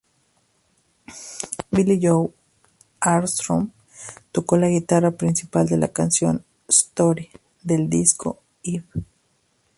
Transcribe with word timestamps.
Billie 1.69 1.99
Joe 2.01 2.33
Armstrong 3.01 3.69
tocó 4.31 4.57
la 4.57 4.67
guitarra 4.67 5.11
principal 5.11 5.71
en 5.71 5.79
la 5.81 5.89
canción 5.89 6.43
"Story", 6.67 7.29
del 7.61 7.87
disco 7.87 8.41
"Iv". 8.63 8.83